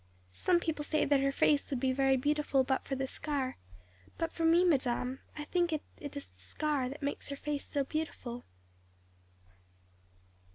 [0.33, 3.57] Some people say that her face would be very beautiful but for the scar;
[4.17, 7.65] but for me, madame, I think that it is the scar that makes her face
[7.67, 8.43] so beautiful."